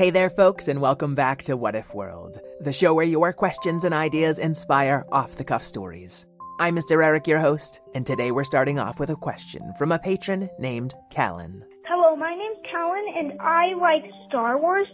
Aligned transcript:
Hey 0.00 0.08
there, 0.08 0.30
folks, 0.30 0.68
and 0.68 0.80
welcome 0.80 1.14
back 1.14 1.42
to 1.42 1.58
What 1.58 1.76
If 1.76 1.92
World, 1.92 2.40
the 2.60 2.72
show 2.72 2.94
where 2.94 3.04
your 3.04 3.34
questions 3.34 3.84
and 3.84 3.92
ideas 3.92 4.38
inspire 4.38 5.04
off 5.12 5.36
the 5.36 5.44
cuff 5.44 5.62
stories. 5.62 6.26
I'm 6.58 6.74
Mr. 6.74 7.04
Eric, 7.04 7.26
your 7.26 7.38
host, 7.38 7.82
and 7.94 8.06
today 8.06 8.30
we're 8.30 8.44
starting 8.44 8.78
off 8.78 8.98
with 8.98 9.10
a 9.10 9.14
question 9.14 9.74
from 9.78 9.92
a 9.92 9.98
patron 9.98 10.48
named 10.58 10.94
Callan. 11.10 11.62
Hello, 11.84 12.16
my 12.16 12.34
name's 12.34 12.66
Callan, 12.72 13.04
and 13.14 13.42
I 13.42 13.74
like 13.74 14.10
Star 14.26 14.58
Wars. 14.58 14.86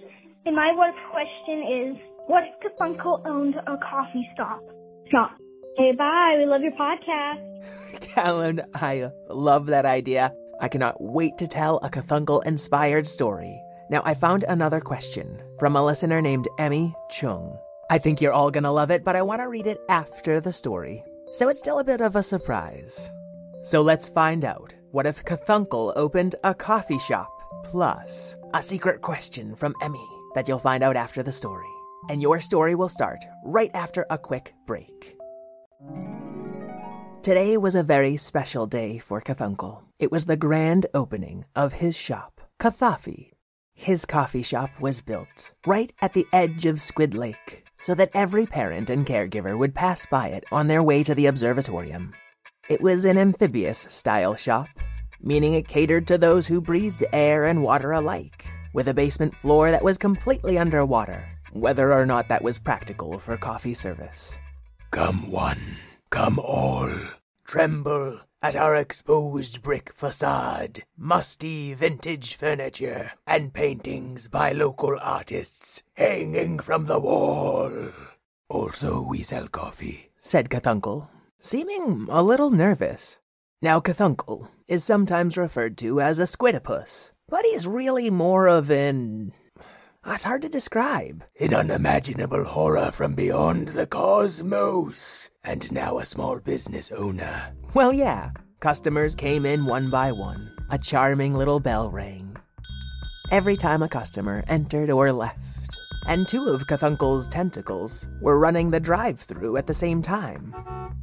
And 0.44 0.56
my 0.56 0.72
what 0.72 0.88
if 0.88 0.96
question 1.12 1.62
is, 1.70 1.96
what 2.26 2.42
if 2.42 2.76
Funko 2.76 3.24
owned 3.28 3.54
a 3.54 3.76
coffee 3.88 4.28
stop? 4.34 4.60
Stop. 5.06 5.36
Hey, 5.78 5.92
bye. 5.96 6.34
We 6.36 6.46
love 6.46 6.62
your 6.62 6.72
podcast. 6.72 8.00
Callan, 8.12 8.60
I 8.74 9.12
love 9.30 9.66
that 9.66 9.86
idea. 9.86 10.32
I 10.60 10.66
cannot 10.66 10.96
wait 10.98 11.38
to 11.38 11.46
tell 11.46 11.76
a 11.76 11.90
Cthulhu 11.90 12.44
inspired 12.44 13.06
story. 13.06 13.62
Now, 13.88 14.02
I 14.04 14.14
found 14.14 14.44
another 14.48 14.80
question 14.80 15.40
from 15.58 15.76
a 15.76 15.84
listener 15.84 16.20
named 16.20 16.48
Emmy 16.58 16.94
Chung. 17.08 17.56
I 17.88 17.98
think 17.98 18.20
you're 18.20 18.32
all 18.32 18.50
gonna 18.50 18.72
love 18.72 18.90
it, 18.90 19.04
but 19.04 19.14
I 19.14 19.22
wanna 19.22 19.48
read 19.48 19.68
it 19.68 19.78
after 19.88 20.40
the 20.40 20.50
story. 20.50 21.04
So 21.30 21.48
it's 21.48 21.60
still 21.60 21.78
a 21.78 21.84
bit 21.84 22.00
of 22.00 22.16
a 22.16 22.22
surprise. 22.22 23.12
So 23.62 23.82
let's 23.82 24.08
find 24.08 24.44
out 24.44 24.74
what 24.90 25.06
if 25.06 25.24
Cthulhu 25.24 25.92
opened 25.94 26.34
a 26.42 26.52
coffee 26.52 26.98
shop, 26.98 27.30
plus 27.62 28.36
a 28.54 28.62
secret 28.62 29.02
question 29.02 29.54
from 29.54 29.74
Emmy 29.82 30.08
that 30.34 30.48
you'll 30.48 30.58
find 30.58 30.82
out 30.82 30.96
after 30.96 31.22
the 31.22 31.30
story. 31.30 31.70
And 32.10 32.20
your 32.20 32.40
story 32.40 32.74
will 32.74 32.88
start 32.88 33.24
right 33.44 33.70
after 33.72 34.04
a 34.10 34.18
quick 34.18 34.52
break. 34.66 35.16
Today 37.22 37.56
was 37.56 37.76
a 37.76 37.82
very 37.84 38.16
special 38.16 38.66
day 38.66 38.98
for 38.98 39.20
Cthulhu. 39.20 39.82
It 40.00 40.10
was 40.10 40.24
the 40.24 40.36
grand 40.36 40.86
opening 40.92 41.44
of 41.54 41.74
his 41.74 41.96
shop, 41.96 42.40
Kathafi. 42.58 43.35
His 43.78 44.06
coffee 44.06 44.42
shop 44.42 44.70
was 44.80 45.02
built 45.02 45.52
right 45.66 45.92
at 46.00 46.14
the 46.14 46.26
edge 46.32 46.64
of 46.64 46.80
Squid 46.80 47.12
Lake 47.12 47.62
so 47.78 47.94
that 47.94 48.10
every 48.14 48.46
parent 48.46 48.88
and 48.88 49.04
caregiver 49.04 49.56
would 49.56 49.74
pass 49.74 50.06
by 50.06 50.28
it 50.28 50.44
on 50.50 50.66
their 50.66 50.82
way 50.82 51.04
to 51.04 51.14
the 51.14 51.26
observatorium. 51.26 52.14
It 52.70 52.80
was 52.80 53.04
an 53.04 53.18
amphibious 53.18 53.86
style 53.90 54.34
shop, 54.34 54.66
meaning 55.20 55.52
it 55.52 55.68
catered 55.68 56.06
to 56.06 56.16
those 56.16 56.46
who 56.46 56.62
breathed 56.62 57.04
air 57.12 57.44
and 57.44 57.62
water 57.62 57.92
alike, 57.92 58.46
with 58.72 58.88
a 58.88 58.94
basement 58.94 59.34
floor 59.36 59.70
that 59.70 59.84
was 59.84 59.98
completely 59.98 60.56
underwater, 60.56 61.22
whether 61.52 61.92
or 61.92 62.06
not 62.06 62.28
that 62.28 62.42
was 62.42 62.58
practical 62.58 63.18
for 63.18 63.36
coffee 63.36 63.74
service. 63.74 64.40
Come 64.90 65.30
one, 65.30 65.60
come 66.08 66.38
all, 66.38 66.90
tremble 67.44 68.20
at 68.46 68.54
our 68.54 68.76
exposed 68.76 69.60
brick 69.60 69.92
facade, 69.92 70.84
musty 70.96 71.74
vintage 71.74 72.36
furniture, 72.36 73.10
and 73.26 73.52
paintings 73.52 74.28
by 74.28 74.52
local 74.52 74.96
artists 75.02 75.82
hanging 75.94 76.60
from 76.60 76.86
the 76.86 77.00
wall. 77.00 77.72
Also, 78.48 79.02
we 79.02 79.18
sell 79.18 79.48
coffee. 79.48 80.10
said 80.16 80.48
Cthulhu, 80.48 81.08
seeming 81.40 82.06
a 82.08 82.22
little 82.22 82.50
nervous. 82.50 83.18
Now, 83.60 83.80
Cthulhu 83.80 84.46
is 84.68 84.84
sometimes 84.84 85.36
referred 85.36 85.76
to 85.78 86.00
as 86.00 86.20
a 86.20 86.22
squidopus, 86.22 87.10
but 87.28 87.44
he's 87.46 87.66
really 87.66 88.10
more 88.10 88.46
of 88.46 88.70
an. 88.70 89.32
Ah, 90.08 90.14
it's 90.14 90.22
hard 90.22 90.42
to 90.42 90.48
describe. 90.48 91.24
An 91.40 91.52
unimaginable 91.52 92.44
horror 92.44 92.92
from 92.92 93.16
beyond 93.16 93.70
the 93.70 93.88
cosmos, 93.88 95.32
and 95.42 95.72
now 95.72 95.98
a 95.98 96.04
small 96.04 96.38
business 96.38 96.92
owner. 96.92 97.52
Well, 97.74 97.92
yeah. 97.92 98.30
Customers 98.60 99.16
came 99.16 99.44
in 99.44 99.66
one 99.66 99.90
by 99.90 100.12
one. 100.12 100.52
A 100.70 100.78
charming 100.78 101.34
little 101.34 101.58
bell 101.58 101.90
rang. 101.90 102.36
Every 103.32 103.56
time 103.56 103.82
a 103.82 103.88
customer 103.88 104.44
entered 104.46 104.90
or 104.90 105.10
left, 105.10 105.76
and 106.06 106.28
two 106.28 106.44
of 106.44 106.68
Cthulhu's 106.68 107.26
tentacles 107.28 108.06
were 108.22 108.38
running 108.38 108.70
the 108.70 108.78
drive 108.78 109.18
through 109.18 109.56
at 109.56 109.66
the 109.66 109.74
same 109.74 110.02
time. 110.02 110.54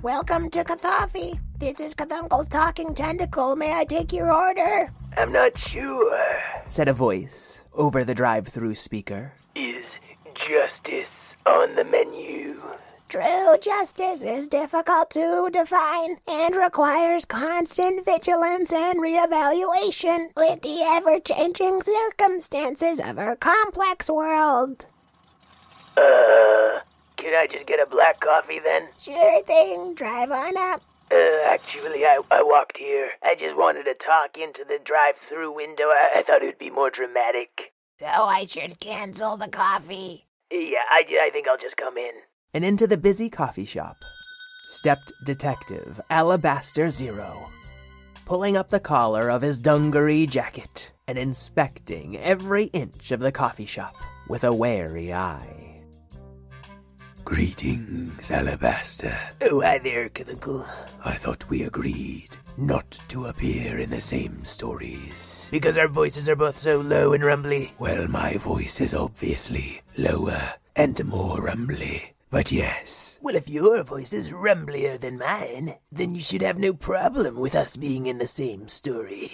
Welcome 0.01 0.49
to 0.51 0.63
Kathafi. 0.63 1.41
This 1.59 1.81
is 1.81 1.93
Cthunkle's 1.93 2.47
talking 2.47 2.93
tentacle. 2.93 3.57
May 3.57 3.73
I 3.73 3.83
take 3.83 4.13
your 4.13 4.31
order? 4.31 4.93
I'm 5.17 5.33
not 5.33 5.57
sure. 5.57 6.17
Said 6.67 6.87
a 6.87 6.93
voice 6.93 7.63
over 7.73 8.03
the 8.03 8.15
drive 8.15 8.47
through 8.47 8.75
speaker. 8.75 9.33
Is 9.55 9.85
justice 10.33 11.35
on 11.45 11.75
the 11.75 11.83
menu? 11.83 12.61
True 13.09 13.57
justice 13.61 14.23
is 14.23 14.47
difficult 14.47 15.11
to 15.11 15.49
define 15.51 16.17
and 16.27 16.55
requires 16.55 17.25
constant 17.25 18.03
vigilance 18.03 18.73
and 18.73 18.99
reevaluation 18.99 20.29
with 20.35 20.61
the 20.61 20.81
ever 20.83 21.19
changing 21.19 21.81
circumstances 21.83 22.99
of 22.99 23.19
our 23.19 23.35
complex 23.35 24.09
world. 24.09 24.87
Uh, 25.95 26.79
can 27.17 27.35
I 27.35 27.45
just 27.51 27.67
get 27.67 27.79
a 27.79 27.85
black 27.85 28.19
coffee 28.19 28.59
then? 28.59 28.87
Sure 28.97 29.43
thing, 29.43 29.93
drive 29.93 30.31
on 30.31 30.57
up. 30.57 30.81
Uh, 31.13 31.41
actually, 31.45 32.05
I, 32.05 32.19
I 32.31 32.41
walked 32.41 32.77
here. 32.77 33.11
I 33.23 33.35
just 33.35 33.55
wanted 33.55 33.83
to 33.83 33.93
talk 33.93 34.37
into 34.37 34.63
the 34.67 34.79
drive 34.83 35.15
through 35.29 35.51
window. 35.51 35.85
I, 35.85 36.19
I 36.19 36.23
thought 36.23 36.41
it 36.41 36.47
would 36.47 36.57
be 36.57 36.71
more 36.71 36.89
dramatic. 36.89 37.73
So 37.99 38.07
I 38.07 38.45
should 38.45 38.79
cancel 38.79 39.37
the 39.37 39.47
coffee. 39.47 40.25
Yeah, 40.51 40.79
I, 40.89 41.05
I 41.21 41.29
think 41.31 41.47
I'll 41.47 41.57
just 41.57 41.77
come 41.77 41.97
in. 41.97 42.13
And 42.53 42.65
into 42.65 42.87
the 42.87 42.97
busy 42.97 43.29
coffee 43.29 43.65
shop 43.65 43.97
stepped 44.65 45.11
Detective 45.23 46.01
Alabaster 46.09 46.89
Zero, 46.89 47.47
pulling 48.25 48.57
up 48.57 48.69
the 48.69 48.79
collar 48.79 49.29
of 49.29 49.43
his 49.43 49.59
dungaree 49.59 50.25
jacket 50.25 50.93
and 51.07 51.17
inspecting 51.17 52.17
every 52.17 52.65
inch 52.65 53.11
of 53.11 53.19
the 53.19 53.31
coffee 53.31 53.65
shop 53.65 53.95
with 54.27 54.43
a 54.43 54.53
wary 54.53 55.13
eye. 55.13 55.62
Greetings, 57.25 58.31
Alabaster. 58.31 59.15
Oh, 59.43 59.61
hi 59.61 59.77
there, 59.77 60.09
Cthulhu. 60.09 60.65
I 61.05 61.13
thought 61.13 61.49
we 61.49 61.63
agreed 61.63 62.35
not 62.57 62.99
to 63.07 63.25
appear 63.25 63.79
in 63.79 63.89
the 63.89 64.01
same 64.01 64.43
stories. 64.43 65.49
Because 65.51 65.77
our 65.77 65.87
voices 65.87 66.29
are 66.29 66.35
both 66.35 66.57
so 66.57 66.79
low 66.79 67.13
and 67.13 67.23
rumbly. 67.23 67.71
Well, 67.79 68.07
my 68.09 68.37
voice 68.37 68.81
is 68.81 68.93
obviously 68.93 69.81
lower 69.97 70.39
and 70.75 71.03
more 71.05 71.37
rumbly. 71.37 72.13
But 72.29 72.51
yes. 72.51 73.19
Well, 73.21 73.35
if 73.35 73.47
your 73.47 73.83
voice 73.83 74.11
is 74.13 74.31
rumblier 74.31 74.99
than 74.99 75.17
mine, 75.17 75.75
then 75.91 76.15
you 76.15 76.21
should 76.21 76.41
have 76.41 76.57
no 76.57 76.73
problem 76.73 77.39
with 77.39 77.55
us 77.55 77.77
being 77.77 78.05
in 78.05 78.17
the 78.17 78.27
same 78.27 78.67
story. 78.67 79.31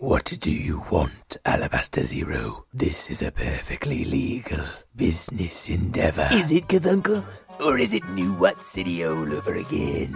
What 0.00 0.26
do 0.40 0.52
you 0.52 0.84
want, 0.92 1.38
Alabaster 1.44 2.02
Zero? 2.04 2.66
This 2.72 3.10
is 3.10 3.20
a 3.20 3.32
perfectly 3.32 4.04
legal 4.04 4.64
business 4.94 5.68
endeavor. 5.70 6.28
Is 6.30 6.52
it, 6.52 6.68
Cthulhu? 6.68 7.24
Or 7.66 7.78
is 7.78 7.94
it 7.94 8.08
New 8.10 8.32
What 8.34 8.58
City 8.58 9.04
all 9.04 9.32
over 9.32 9.54
again? 9.54 10.14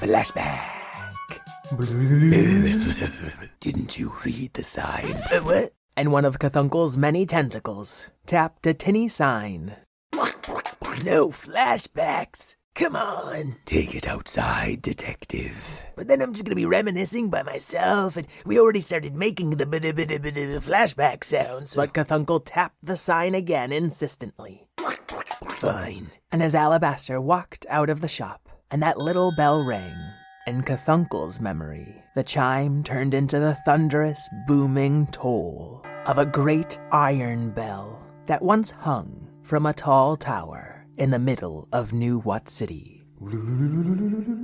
Flashback. 0.00 1.40
Didn't 3.60 3.98
you 3.98 4.12
read 4.26 4.52
the 4.52 4.64
sign? 4.64 5.14
Uh, 5.32 5.40
what? 5.40 5.70
And 5.96 6.12
one 6.12 6.26
of 6.26 6.38
Cthulhu's 6.38 6.98
many 6.98 7.24
tentacles 7.24 8.10
tapped 8.26 8.66
a 8.66 8.74
tinny 8.74 9.08
sign. 9.08 9.76
No 11.04 11.28
flashbacks. 11.30 12.56
Come 12.80 12.96
on. 12.96 13.56
Take 13.66 13.94
it 13.94 14.08
outside, 14.08 14.80
detective. 14.80 15.84
But 15.96 16.08
then 16.08 16.22
I'm 16.22 16.32
just 16.32 16.46
gonna 16.46 16.56
be 16.56 16.64
reminiscing 16.64 17.28
by 17.28 17.42
myself, 17.42 18.16
and 18.16 18.26
we 18.46 18.58
already 18.58 18.80
started 18.80 19.14
making 19.14 19.50
the 19.50 19.66
bit 19.66 19.82
bit 19.82 19.96
bit 20.08 20.22
flashback 20.64 21.22
sounds. 21.22 21.74
But 21.74 21.92
Cthulhu 21.92 22.40
tapped 22.42 22.82
the 22.82 22.96
sign 22.96 23.34
again 23.34 23.70
insistently. 23.70 24.66
fine. 25.50 26.10
And 26.32 26.42
as 26.42 26.54
Alabaster 26.54 27.20
walked 27.20 27.66
out 27.68 27.90
of 27.90 28.00
the 28.00 28.08
shop, 28.08 28.48
and 28.70 28.82
that 28.82 28.96
little 28.96 29.30
bell 29.36 29.62
rang, 29.62 29.98
in 30.46 30.62
Cthulhu's 30.62 31.38
memory, 31.38 32.02
the 32.14 32.24
chime 32.24 32.82
turned 32.82 33.12
into 33.12 33.38
the 33.38 33.58
thunderous, 33.66 34.26
booming 34.46 35.06
toll 35.08 35.84
of 36.06 36.16
a 36.16 36.24
great 36.24 36.80
iron 36.92 37.50
bell 37.50 38.02
that 38.24 38.40
once 38.40 38.70
hung 38.70 39.28
from 39.42 39.66
a 39.66 39.74
tall 39.74 40.16
tower 40.16 40.69
in 40.96 41.10
the 41.10 41.18
middle 41.18 41.68
of 41.72 41.92
New 41.92 42.20
What 42.20 42.48
City. 42.48 43.04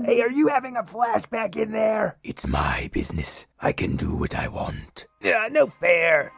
Hey, 0.04 0.20
are 0.20 0.30
you 0.30 0.48
having 0.48 0.76
a 0.76 0.82
flashback 0.82 1.56
in 1.56 1.72
there? 1.72 2.18
It's 2.22 2.46
my 2.46 2.90
business. 2.92 3.46
I 3.60 3.72
can 3.72 3.96
do 3.96 4.16
what 4.16 4.34
I 4.36 4.48
want. 4.48 5.06
Yeah, 5.22 5.48
no 5.50 5.66
fair. 5.66 6.32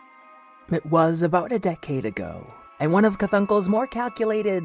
It 0.70 0.86
was 0.86 1.22
about 1.22 1.50
a 1.50 1.58
decade 1.58 2.04
ago, 2.04 2.52
and 2.78 2.92
one 2.92 3.04
of 3.04 3.18
Cthunkle's 3.18 3.68
more 3.68 3.88
calculated 3.88 4.62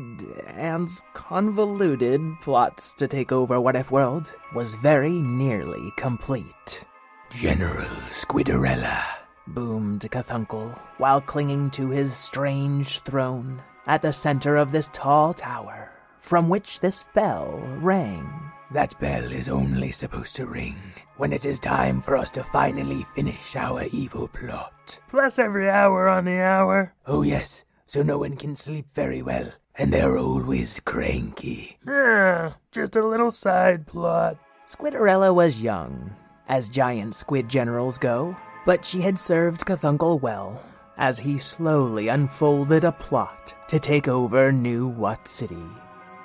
and 0.48 0.90
convoluted 1.14 2.22
plots 2.42 2.94
to 2.96 3.08
take 3.08 3.32
over 3.32 3.60
What 3.60 3.76
If 3.76 3.90
World 3.90 4.36
was 4.54 4.76
very 4.76 5.22
nearly 5.22 5.92
complete. 5.98 6.86
General 7.32 7.90
Squidorella. 8.08 9.02
Boomed 9.48 10.02
Cthulhu 10.02 10.78
while 11.00 11.20
clinging 11.20 11.70
to 11.72 11.90
his 11.90 12.16
strange 12.16 13.00
throne 13.00 13.62
at 13.88 14.02
the 14.02 14.14
center 14.14 14.56
of 14.56 14.72
this 14.72 14.90
tall 14.94 15.34
tower 15.34 15.92
from 16.24 16.48
which 16.48 16.80
this 16.80 17.04
bell 17.14 17.60
rang. 17.82 18.32
That 18.72 18.98
bell 19.00 19.32
is 19.32 19.50
only 19.50 19.92
supposed 19.92 20.36
to 20.38 20.46
ring 20.46 20.78
when 21.18 21.34
it 21.34 21.46
is 21.46 21.60
time 21.60 22.02
for 22.02 22.16
us 22.16 22.32
to 22.32 22.44
finally 22.44 23.04
finish 23.04 23.56
our 23.56 23.84
evil 23.94 24.28
plot. 24.30 25.00
Plus 25.10 25.38
every 25.38 25.70
hour 25.70 26.08
on 26.08 26.26
the 26.26 26.40
hour. 26.40 26.94
Oh, 27.06 27.22
yes, 27.22 27.66
so 27.86 28.02
no 28.02 28.18
one 28.18 28.36
can 28.36 28.56
sleep 28.56 28.88
very 28.94 29.22
well, 29.22 29.52
and 29.76 29.92
they're 29.92 30.18
always 30.18 30.80
cranky. 30.80 31.78
Yeah, 31.86 32.54
just 32.72 32.96
a 32.96 33.06
little 33.06 33.32
side 33.32 33.86
plot. 33.86 34.38
Squidorella 34.68 35.36
was 35.36 35.62
young, 35.62 36.16
as 36.48 36.70
giant 36.70 37.16
squid 37.16 37.50
generals 37.50 38.00
go, 38.00 38.36
but 38.66 38.86
she 38.86 39.02
had 39.02 39.20
served 39.20 39.66
Cthulhu 39.66 40.20
well, 40.20 40.64
as 40.98 41.20
he 41.20 41.38
slowly 41.38 42.08
unfolded 42.08 42.84
a 42.84 42.92
plot 42.92 43.56
to 43.68 43.80
take 43.80 44.08
over 44.08 44.52
New 44.52 44.88
What 44.88 45.28
City. 45.28 45.66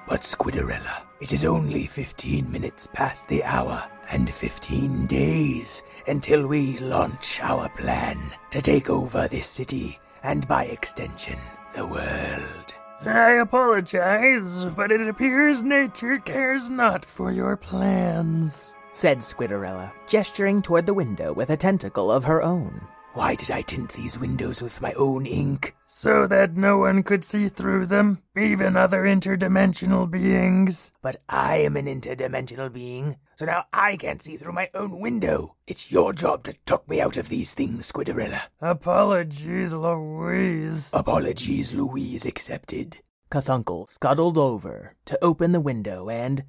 But 0.06 0.20
Squidorella, 0.20 1.02
it 1.20 1.32
is 1.32 1.44
only 1.44 1.84
15 1.84 2.50
minutes 2.50 2.86
past 2.86 3.28
the 3.28 3.44
hour 3.44 3.82
and 4.10 4.28
15 4.28 5.06
days 5.06 5.82
until 6.06 6.46
we 6.46 6.78
launch 6.78 7.40
our 7.42 7.68
plan 7.70 8.18
to 8.50 8.62
take 8.62 8.88
over 8.88 9.28
this 9.28 9.46
city 9.46 9.98
and 10.22 10.46
by 10.48 10.64
extension, 10.64 11.38
the 11.74 11.86
world. 11.86 12.74
I 13.04 13.32
apologize, 13.32 14.64
but 14.64 14.90
it 14.90 15.06
appears 15.06 15.62
nature 15.62 16.18
cares 16.18 16.68
not 16.68 17.04
for 17.04 17.30
your 17.30 17.56
plans, 17.56 18.74
said 18.92 19.18
Squidorella, 19.18 19.92
gesturing 20.06 20.62
toward 20.62 20.86
the 20.86 20.94
window 20.94 21.32
with 21.32 21.50
a 21.50 21.56
tentacle 21.56 22.10
of 22.10 22.24
her 22.24 22.42
own. 22.42 22.80
Why 23.18 23.34
did 23.34 23.50
I 23.50 23.62
tint 23.62 23.94
these 23.94 24.16
windows 24.16 24.62
with 24.62 24.80
my 24.80 24.92
own 24.92 25.26
ink? 25.26 25.74
So 25.86 26.28
that 26.28 26.56
no 26.56 26.78
one 26.78 27.02
could 27.02 27.24
see 27.24 27.48
through 27.48 27.86
them, 27.86 28.22
even 28.36 28.76
other 28.76 29.02
interdimensional 29.02 30.08
beings. 30.08 30.92
But 31.02 31.16
I 31.28 31.56
am 31.56 31.76
an 31.76 31.86
interdimensional 31.86 32.72
being, 32.72 33.16
so 33.34 33.46
now 33.46 33.64
I 33.72 33.96
can't 33.96 34.22
see 34.22 34.36
through 34.36 34.52
my 34.52 34.70
own 34.72 35.00
window. 35.00 35.56
It's 35.66 35.90
your 35.90 36.12
job 36.12 36.44
to 36.44 36.52
talk 36.64 36.88
me 36.88 37.00
out 37.00 37.16
of 37.16 37.28
these 37.28 37.54
things, 37.54 37.90
Squidorella. 37.90 38.40
Apologies, 38.60 39.74
Louise. 39.74 40.92
Apologies, 40.94 41.74
Louise 41.74 42.24
accepted. 42.24 42.98
Cthulhu 43.32 43.88
scuttled 43.88 44.38
over 44.38 44.94
to 45.06 45.18
open 45.24 45.50
the 45.50 45.60
window 45.60 46.08
and 46.08 46.44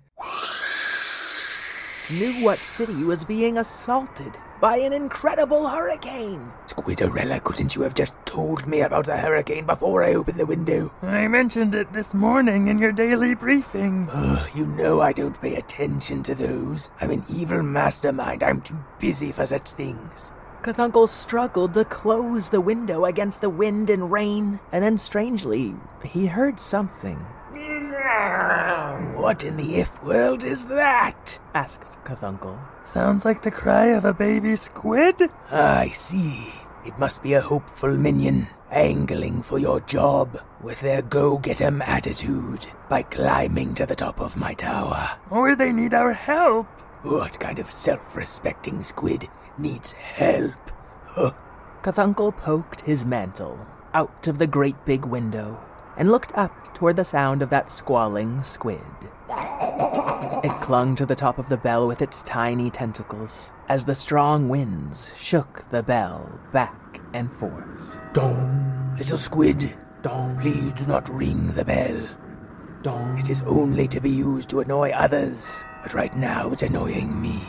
New 2.12 2.44
What 2.44 2.58
City 2.58 3.04
was 3.04 3.24
being 3.24 3.60
assaulted 3.60 4.40
by 4.60 4.78
an 4.78 4.94
incredible 4.94 5.68
hurricane. 5.68 6.52
Squidorella, 6.66 7.44
couldn't 7.44 7.76
you 7.76 7.84
have 7.84 7.94
just 7.94 8.16
told 8.26 8.66
me 8.66 8.82
about 8.82 9.06
the 9.06 9.16
hurricane 9.16 9.68
before 9.68 10.04
I 10.04 10.16
opened 10.16 10.40
the 10.40 10.48
window? 10.48 10.92
I 11.04 11.28
mentioned 11.28 11.76
it 11.76 11.94
this 11.94 12.16
morning 12.16 12.68
in 12.68 12.80
your 12.80 12.92
daily 12.92 13.36
briefing. 13.36 14.08
Ugh, 14.12 14.50
you 14.56 14.66
know 14.66 15.02
I 15.02 15.14
don't 15.14 15.40
pay 15.40 15.54
attention 15.54 16.24
to 16.24 16.34
those. 16.34 16.90
I'm 17.00 17.12
an 17.12 17.22
evil 17.32 17.62
mastermind. 17.62 18.42
I'm 18.42 18.62
too 18.62 18.84
busy 19.00 19.32
for 19.32 19.46
such 19.46 19.74
things. 19.74 20.32
Cthulhu 20.64 21.08
struggled 21.08 21.76
to 21.76 21.86
close 21.86 22.50
the 22.50 22.60
window 22.60 23.06
against 23.06 23.42
the 23.42 23.52
wind 23.52 23.92
and 23.92 24.12
rain, 24.12 24.60
and 24.72 24.84
then 24.84 24.98
strangely, 24.98 25.76
he 26.04 26.26
heard 26.26 26.60
something. 26.60 27.24
What 29.20 29.44
in 29.44 29.58
the 29.58 29.76
if 29.76 30.02
world 30.02 30.46
is 30.46 30.68
that? 30.68 31.40
asked 31.54 32.02
Cthulhu. 32.06 32.58
Sounds 32.86 33.26
like 33.26 33.42
the 33.42 33.52
cry 33.52 33.88
of 33.88 34.06
a 34.06 34.14
baby 34.14 34.56
squid? 34.56 35.30
I 35.52 35.90
see. 35.90 36.54
It 36.86 36.98
must 36.98 37.22
be 37.22 37.34
a 37.34 37.42
hopeful 37.42 37.98
minion 37.98 38.48
angling 38.72 39.42
for 39.42 39.60
your 39.60 39.82
job 39.82 40.40
with 40.62 40.80
their 40.80 41.02
go-get 41.02 41.60
'em 41.60 41.82
attitude 41.82 42.68
by 42.88 43.02
climbing 43.02 43.76
to 43.76 43.86
the 43.86 43.94
top 43.94 44.22
of 44.22 44.38
my 44.38 44.54
tower. 44.54 45.10
Or 45.30 45.54
they 45.54 45.74
need 45.74 45.94
our 45.94 46.14
help. 46.14 46.68
What 47.04 47.42
kind 47.42 47.60
of 47.60 47.70
self-respecting 47.70 48.84
squid 48.84 49.28
needs 49.58 49.92
help? 49.92 50.72
Huh. 51.04 51.32
Cthulhu 51.84 52.32
poked 52.38 52.82
his 52.82 53.06
mantle 53.06 53.68
out 53.94 54.30
of 54.30 54.38
the 54.38 54.48
great 54.48 54.86
big 54.86 55.04
window 55.04 55.60
and 56.00 56.10
looked 56.10 56.32
up 56.36 56.74
toward 56.74 56.96
the 56.96 57.04
sound 57.04 57.44
of 57.44 57.52
that 57.52 57.70
squalling 57.70 58.42
squid. 58.42 58.80
It 60.42 60.62
clung 60.62 60.96
to 60.96 61.06
the 61.06 61.16
top 61.16 61.38
of 61.38 61.50
the 61.50 61.58
bell 61.58 61.86
with 61.86 62.02
its 62.02 62.24
tiny 62.24 62.70
tentacles 62.70 63.52
as 63.68 63.84
the 63.84 63.94
strong 63.94 64.48
winds 64.48 65.14
shook 65.22 65.70
the 65.70 65.84
bell 65.84 66.40
back 66.54 67.02
and 67.14 67.32
forth. 67.32 68.02
Dong, 68.14 68.96
little 68.98 69.18
squid, 69.18 69.78
dong, 70.02 70.40
please 70.40 70.74
do 70.74 70.88
not 70.88 71.10
ring 71.10 71.48
the 71.48 71.66
bell. 71.66 72.08
Dong, 72.82 73.18
it 73.18 73.30
is 73.30 73.44
only 73.46 73.86
to 73.90 74.00
be 74.00 74.10
used 74.10 74.50
to 74.52 74.62
annoy 74.62 74.92
others, 74.92 75.66
but 75.84 75.94
right 75.94 76.16
now 76.16 76.50
it's 76.52 76.64
annoying 76.64 77.22
me. 77.22 77.42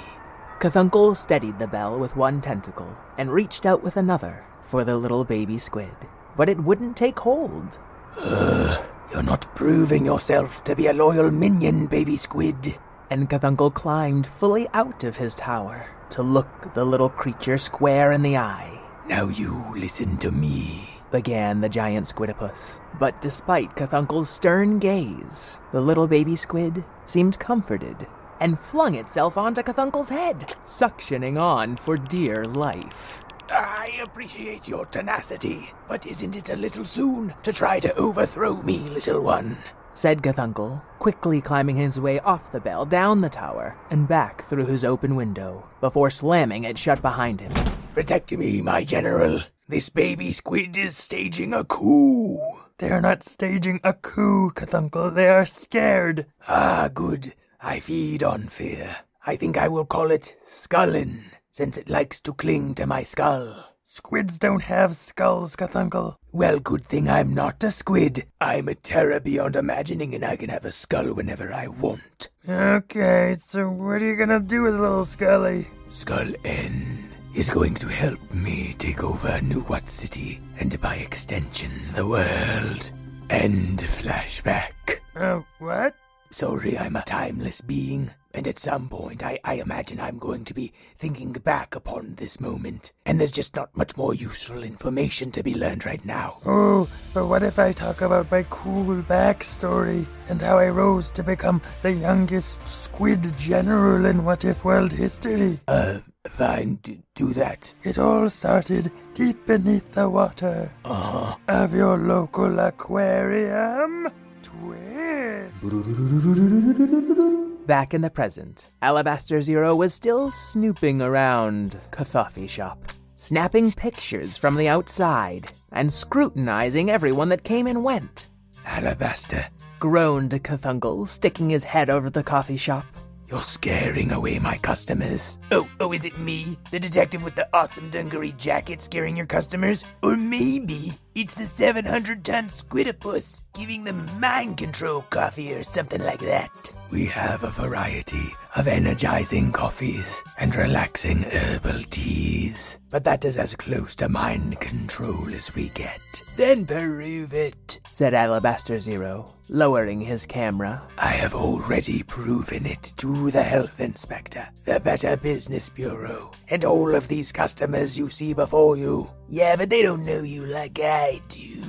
Cthulhu 0.59 1.15
steadied 1.15 1.61
the 1.61 1.69
bell 1.69 1.97
with 1.99 2.17
one 2.17 2.41
tentacle 2.41 2.99
and 3.17 3.31
reached 3.31 3.65
out 3.65 3.85
with 3.85 3.97
another 3.97 4.45
for 4.61 4.83
the 4.83 4.99
little 4.99 5.25
baby 5.25 5.59
squid, 5.59 5.95
but 6.37 6.49
it 6.49 6.59
wouldn't 6.59 6.97
take 6.97 7.21
hold. 7.21 7.79
Ugh, 8.19 8.87
you're 9.13 9.23
not 9.23 9.55
proving 9.55 10.07
yourself 10.07 10.65
to 10.65 10.75
be 10.75 10.87
a 10.87 10.93
loyal 10.93 11.31
minion, 11.31 11.87
baby 11.87 12.17
squid. 12.17 12.79
And 13.11 13.29
Cthulhu 13.29 13.75
climbed 13.75 14.27
fully 14.27 14.69
out 14.73 15.05
of 15.05 15.17
his 15.17 15.35
tower 15.35 15.87
to 16.11 16.23
look 16.23 16.75
the 16.75 16.85
little 16.85 17.09
creature 17.09 17.59
square 17.59 18.13
in 18.13 18.23
the 18.23 18.37
eye. 18.37 18.81
Now 19.09 19.29
you 19.29 19.63
listen 19.75 20.17
to 20.19 20.31
me, 20.31 20.89
began 21.11 21.61
the 21.61 21.69
giant 21.69 22.07
squidopus. 22.07 22.81
But 22.99 23.21
despite 23.21 23.75
Cthulhu's 23.75 24.29
stern 24.29 24.79
gaze, 24.79 25.61
the 25.73 25.81
little 25.81 26.07
baby 26.07 26.37
squid 26.37 26.85
seemed 27.05 27.39
comforted 27.39 28.07
and 28.41 28.59
flung 28.59 28.95
itself 28.95 29.37
onto 29.37 29.63
Cthulhu's 29.63 30.09
head, 30.09 30.55
suctioning 30.65 31.41
on 31.41 31.77
for 31.77 31.97
dear 31.97 32.45
life. 32.45 33.25
I 33.51 34.01
appreciate 34.03 34.69
your 34.69 34.87
tenacity, 34.87 35.71
but 35.89 36.07
isn't 36.07 36.37
it 36.37 36.51
a 36.51 36.57
little 36.57 36.85
soon 36.85 37.35
to 37.43 37.53
try 37.53 37.81
to 37.81 37.95
overthrow 37.97 38.63
me, 38.63 38.79
little 38.89 39.23
one? 39.23 39.57
said 39.93 40.23
Cthulhu, 40.23 40.81
quickly 40.99 41.41
climbing 41.41 41.77
his 41.77 41.99
way 42.01 42.21
off 42.21 42.53
the 42.53 42.61
bell, 42.61 42.87
down 42.87 43.21
the 43.21 43.29
tower, 43.29 43.77
and 43.91 44.07
back 44.07 44.43
through 44.43 44.67
his 44.67 44.85
open 44.85 45.17
window, 45.17 45.67
before 45.81 46.11
slamming 46.11 46.65
it 46.65 46.79
shut 46.79 47.03
behind 47.03 47.41
him. 47.41 47.53
Protect 47.93 48.33
me, 48.33 48.63
my 48.63 48.85
general. 48.85 49.41
This 49.69 49.89
baby 49.89 50.31
squid 50.31 50.79
is 50.79 50.97
staging 50.97 51.53
a 51.53 51.65
coup. 51.65 52.39
They 52.79 52.91
are 52.91 53.01
not 53.01 53.25
staging 53.25 53.81
a 53.83 53.93
coup, 53.95 54.53
Cthulhu. 54.55 55.15
They 55.15 55.29
are 55.29 55.45
scared. 55.45 56.27
Ah, 56.49 56.89
good. 56.93 57.35
I 57.61 57.81
feed 57.81 58.23
on 58.23 58.49
fear. 58.49 58.97
I 59.27 59.37
think 59.37 59.59
I 59.59 59.69
will 59.69 59.85
call 59.85 60.11
it 60.11 60.37
Skullin 60.47 61.25
since 61.51 61.77
it 61.77 61.89
likes 61.89 62.21
to 62.23 62.33
cling 62.33 62.75
to 62.75 62.87
my 62.87 63.03
skull. 63.03 63.67
Squids 63.83 64.39
don't 64.39 64.63
have 64.63 64.95
skulls, 64.95 65.57
Cthulhu. 65.57 66.17
Well, 66.33 66.61
good 66.61 66.85
thing 66.85 67.09
I'm 67.09 67.35
not 67.35 67.65
a 67.65 67.73
squid. 67.73 68.25
I'm 68.41 68.69
a 68.69 68.75
terror 68.77 69.19
beyond 69.19 69.57
imagining, 69.57 70.15
and 70.15 70.25
I 70.25 70.37
can 70.37 70.49
have 70.49 70.65
a 70.65 70.71
skull 70.71 71.13
whenever 71.13 71.53
I 71.53 71.67
want. 71.67 72.29
Okay, 72.49 73.35
so 73.35 73.69
what 73.69 74.01
are 74.01 74.07
you 74.07 74.17
gonna 74.17 74.39
do 74.39 74.63
with 74.63 74.79
little 74.79 75.05
Scully? 75.05 75.67
Skull 75.89 76.33
N 76.45 77.11
is 77.35 77.51
going 77.51 77.75
to 77.75 77.89
help 77.89 78.33
me 78.33 78.75
take 78.79 79.03
over 79.03 79.41
New 79.43 79.63
What 79.63 79.89
City, 79.89 80.41
and 80.61 80.81
by 80.81 80.95
extension, 80.97 81.73
the 81.95 82.07
world. 82.07 82.91
End 83.29 83.81
flashback. 83.81 85.01
Uh, 85.17 85.41
what? 85.59 85.95
Sorry, 86.31 86.79
I'm 86.79 86.95
a 86.95 87.03
timeless 87.03 87.61
being. 87.61 88.11
And 88.33 88.47
at 88.47 88.59
some 88.61 88.89
point, 88.89 89.25
I, 89.25 89.39
I 89.45 89.55
imagine 89.55 89.99
I'm 90.01 90.17
going 90.19 90.45
to 90.45 90.55
be 90.55 90.73
thinking 90.97 91.33
back 91.33 91.75
upon 91.75 92.15
this 92.15 92.39
moment. 92.41 92.93
And 93.05 93.19
there's 93.19 93.33
just 93.33 93.57
not 93.57 93.77
much 93.77 93.97
more 93.97 94.15
useful 94.15 94.63
information 94.63 95.33
to 95.33 95.43
be 95.43 95.55
learned 95.55 95.85
right 95.85 96.05
now. 96.05 96.39
Oh, 96.47 96.89
but 97.13 97.27
what 97.27 97.43
if 97.43 97.59
I 97.59 97.73
talk 97.73 98.03
about 98.03 98.31
my 98.31 98.45
cool 98.49 99.03
backstory 99.03 100.07
and 100.29 100.41
how 100.41 100.59
I 100.59 100.69
rose 100.69 101.11
to 101.13 101.25
become 101.25 101.61
the 101.83 101.91
youngest 101.93 102.67
squid 102.69 103.37
general 103.37 104.07
in 104.07 104.25
What 104.25 104.45
If 104.45 104.65
World 104.65 104.93
history? 104.93 105.59
Uh, 105.67 105.99
fine, 106.29 106.77
d- 106.83 107.03
do 107.17 107.33
that. 107.33 107.75
It 107.83 107.99
all 107.99 108.31
started 108.31 108.93
deep 109.13 109.45
beneath 109.45 109.91
the 109.93 110.09
water 110.09 110.71
Uh 110.85 110.95
huh. 110.95 111.37
of 111.49 111.75
your 111.75 111.97
local 111.97 112.61
aquarium. 112.61 114.09
Twist. 114.43 115.65
Back 117.67 117.95
in 117.95 118.01
the 118.01 118.11
present, 118.11 118.71
Alabaster 118.83 119.41
Zero 119.41 119.77
was 119.77 119.95
still 119.95 120.31
snooping 120.31 121.01
around 121.01 121.77
Kathafi 121.93 122.49
Shop, 122.49 122.79
snapping 123.15 123.71
pictures 123.73 124.37
from 124.37 124.57
the 124.57 124.69
outside 124.69 125.53
and 125.71 125.93
scrutinizing 125.93 126.91
everyone 126.91 127.29
that 127.29 127.45
came 127.45 127.67
and 127.67 127.85
went. 127.85 128.29
Alabaster, 128.67 129.47
Groaned 129.79 130.33
Cthulhu, 130.33 131.07
sticking 131.07 131.51
his 131.51 131.65
head 131.65 131.91
over 131.91 132.11
the 132.11 132.23
coffee 132.25 132.57
shop. 132.57 132.85
you're 133.29 133.39
scaring 133.39 134.11
away 134.13 134.39
my 134.41 134.57
customers. 134.59 135.39
Oh, 135.53 135.69
oh, 135.79 135.93
is 135.93 136.05
it 136.05 136.19
me? 136.19 136.59
The 136.73 136.81
detective 136.81 137.23
with 137.23 137.37
the 137.37 137.49
awesome 137.53 137.89
dungaree 137.91 138.33
jacket 138.33 138.81
scaring 138.81 139.17
your 139.17 139.27
customers? 139.27 139.85
Or 140.03 140.17
maybe 140.17 140.93
it's 141.15 141.35
the 141.35 141.45
700 141.45 142.25
ton 142.25 142.45
squidopus 142.45 143.43
giving 143.55 143.85
them 143.85 144.09
mind 144.21 144.57
control 144.57 145.03
coffee 145.03 145.53
or 145.53 145.63
something 145.63 146.03
like 146.03 146.21
that. 146.21 146.71
We 146.91 147.07
have 147.07 147.45
a 147.45 147.51
variety 147.51 148.35
of 148.57 148.67
energizing 148.67 149.53
coffees 149.53 150.25
and 150.41 150.55
relaxing 150.57 151.23
herbal 151.23 151.83
teas, 151.91 152.81
but 152.91 153.05
that 153.05 153.25
is 153.25 153.39
as 153.39 153.55
close 153.55 153.95
to 153.97 154.09
mind 154.09 154.59
control 154.59 155.33
as 155.33 155.55
we 155.55 155.69
get. 155.71 156.01
Then 156.37 156.67
prove 156.67 157.33
it. 157.33 157.81
Said 157.93 158.15
Alabaster 158.15 158.79
Zero, 158.79 159.33
lowering 159.49 160.01
his 160.01 160.27
camera. 160.27 160.83
I 160.99 161.09
have 161.09 161.35
already 161.35 162.03
proven 162.03 162.67
it 162.67 162.93
to 162.97 163.31
the 163.31 163.43
health 163.43 163.81
inspector, 163.81 164.49
the 164.65 164.81
Better 164.81 165.17
Business 165.17 165.69
Bureau, 165.69 166.33
and 166.49 166.65
all 166.65 166.95
of 166.95 167.07
these 167.07 167.31
customers 167.31 167.99
you 167.99 168.09
see 168.09 168.35
before 168.35 168.77
you. 168.77 169.09
Yeah, 169.31 169.55
but 169.55 169.71
they 169.71 169.83
don't 169.83 170.05
know 170.05 170.23
you 170.23 170.45
like 170.45 170.81
I 170.83 171.21
do. 171.29 171.63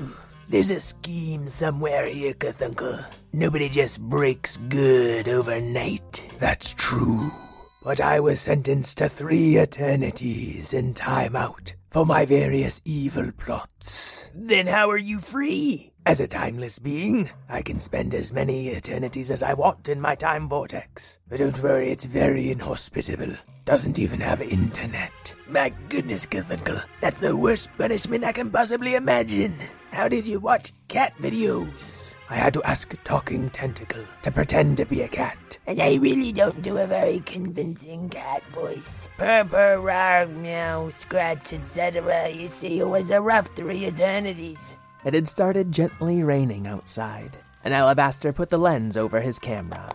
There's 0.48 0.72
a 0.72 0.82
scheme 0.82 1.48
somewhere 1.48 2.08
here, 2.08 2.34
Cthulhu. 2.34 3.06
Nobody 3.34 3.70
just 3.70 4.02
breaks 4.02 4.58
good 4.58 5.30
overnight. 5.30 6.28
That's 6.40 6.74
true. 6.74 7.30
But 7.84 8.02
I 8.02 8.20
was 8.20 8.42
sentenced 8.42 8.98
to 8.98 9.10
three 9.10 9.60
eternities 9.60 10.74
in 10.74 10.96
timeout 10.96 11.76
for 11.92 12.04
my 12.04 12.26
various 12.26 12.82
evil 12.84 13.32
plots. 13.38 14.32
Then 14.34 14.66
how 14.66 14.90
are 14.90 14.98
you 14.98 15.20
free? 15.20 15.94
As 16.04 16.20
a 16.20 16.28
timeless 16.28 16.80
being, 16.80 17.30
I 17.48 17.62
can 17.62 17.80
spend 17.80 18.16
as 18.16 18.34
many 18.34 18.70
eternities 18.70 19.30
as 19.30 19.44
I 19.44 19.54
want 19.54 19.88
in 19.88 20.02
my 20.02 20.16
time 20.16 20.50
vortex. 20.50 21.20
But 21.30 21.38
don't 21.38 21.62
worry, 21.62 21.92
it's 21.92 22.06
very 22.06 22.50
inhospitable. 22.50 23.36
Doesn't 23.66 24.00
even 24.00 24.20
have 24.22 24.42
internet. 24.42 25.36
My 25.48 25.72
goodness, 25.88 26.26
Cthulhu. 26.26 26.84
That's 27.00 27.20
the 27.20 27.38
worst 27.38 27.70
punishment 27.78 28.24
I 28.24 28.32
can 28.32 28.50
possibly 28.50 28.96
imagine. 28.96 29.54
How 29.92 30.08
did 30.08 30.26
you 30.26 30.40
watch 30.40 30.72
cat 30.88 31.14
videos? 31.20 32.16
I 32.30 32.36
had 32.36 32.54
to 32.56 32.64
ask 32.64 32.96
Talking 33.04 33.50
Tentacle 33.50 34.04
to 34.24 34.32
pretend 34.32 34.78
to 34.78 34.86
be 34.86 35.02
a 35.02 35.08
cat. 35.08 35.60
And 35.68 35.80
I 35.82 35.96
really 35.98 36.32
don't 36.32 36.62
do 36.62 36.78
a 36.78 36.88
very 36.88 37.20
convincing 37.20 38.10
cat 38.10 38.44
voice. 38.50 39.10
Purr, 39.18 39.80
rar, 39.80 40.26
meow, 40.26 40.90
scratch, 40.90 41.54
etc. 41.54 42.30
You 42.30 42.48
see, 42.48 42.80
it 42.80 42.88
was 42.88 43.12
a 43.12 43.22
rough 43.22 43.48
three 43.48 43.86
eternities. 43.86 44.78
It 45.06 45.14
had 45.14 45.28
started 45.28 45.72
gently 45.72 46.24
raining 46.24 46.68
outside, 46.68 47.38
and 47.64 47.74
Alabaster 47.74 48.32
put 48.34 48.50
the 48.50 48.58
lens 48.58 48.98
over 48.98 49.20
his 49.20 49.40
camera. 49.40 49.92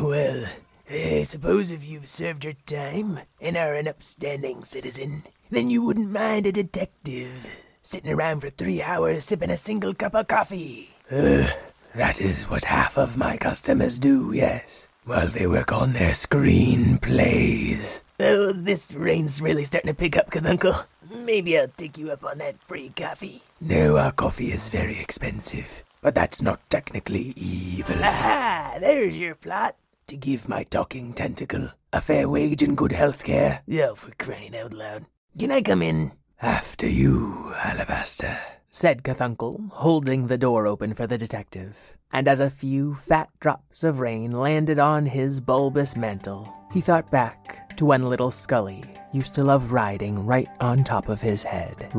Well, 0.00 0.44
I 0.90 1.22
suppose 1.24 1.70
if 1.70 1.86
you've 1.86 2.06
served 2.06 2.44
your 2.44 2.54
time 2.64 3.20
and 3.42 3.56
are 3.58 3.74
an 3.74 3.86
upstanding 3.88 4.64
citizen, 4.64 5.22
then 5.50 5.68
you 5.68 5.84
wouldn't 5.84 6.10
mind 6.10 6.46
a 6.46 6.52
detective 6.52 7.64
sitting 7.82 8.10
around 8.10 8.40
for 8.40 8.48
three 8.48 8.80
hours 8.80 9.24
sipping 9.24 9.50
a 9.50 9.56
single 9.58 9.92
cup 9.92 10.14
of 10.14 10.28
coffee. 10.28 10.88
That 11.10 12.20
is 12.20 12.44
what 12.48 12.64
half 12.64 12.96
of 12.96 13.18
my 13.18 13.36
customers 13.36 13.98
do, 13.98 14.32
yes. 14.32 14.88
While 15.04 15.26
they 15.26 15.46
work 15.46 15.72
on 15.72 15.92
their 15.92 16.12
screenplays. 16.12 18.02
Oh, 18.20 18.52
this 18.52 18.92
rain's 18.92 19.42
really 19.42 19.64
starting 19.64 19.90
to 19.90 19.94
pick 19.94 20.16
up, 20.16 20.30
Cthulhu. 20.30 20.84
Maybe 21.24 21.58
I'll 21.58 21.68
take 21.68 21.98
you 21.98 22.10
up 22.10 22.24
on 22.24 22.38
that 22.38 22.60
free 22.60 22.90
coffee. 22.96 23.42
No, 23.60 23.98
our 23.98 24.12
coffee 24.12 24.52
is 24.52 24.68
very 24.68 24.98
expensive. 25.00 25.84
But 26.00 26.14
that's 26.14 26.40
not 26.40 26.60
technically 26.70 27.32
evil. 27.36 27.96
Aha! 27.96 28.76
There's 28.80 29.18
your 29.18 29.34
plot. 29.34 29.76
To 30.08 30.16
give 30.16 30.48
my 30.48 30.62
talking 30.62 31.12
tentacle 31.12 31.68
a 31.92 32.00
fair 32.00 32.30
wage 32.30 32.62
and 32.62 32.74
good 32.74 32.92
health 32.92 33.24
care. 33.24 33.60
Yo, 33.66 33.94
for 33.94 34.10
crying 34.18 34.56
out 34.56 34.72
loud. 34.72 35.04
Can 35.38 35.50
I 35.50 35.60
come 35.60 35.82
in? 35.82 36.12
After 36.40 36.88
you, 36.88 37.52
Alabaster. 37.62 38.38
Said 38.70 39.02
Cthulhu, 39.02 39.70
holding 39.70 40.26
the 40.26 40.38
door 40.38 40.66
open 40.66 40.94
for 40.94 41.06
the 41.06 41.18
detective. 41.18 41.98
And 42.10 42.26
as 42.26 42.40
a 42.40 42.48
few 42.48 42.94
fat 42.94 43.28
drops 43.38 43.84
of 43.84 44.00
rain 44.00 44.30
landed 44.30 44.78
on 44.78 45.04
his 45.04 45.42
bulbous 45.42 45.94
mantle, 45.94 46.50
he 46.72 46.80
thought 46.80 47.10
back 47.10 47.76
to 47.76 47.84
when 47.84 48.08
little 48.08 48.30
Scully 48.30 48.84
used 49.12 49.34
to 49.34 49.44
love 49.44 49.72
riding 49.72 50.24
right 50.24 50.48
on 50.58 50.84
top 50.84 51.10
of 51.10 51.20
his 51.20 51.44
head. 51.44 51.90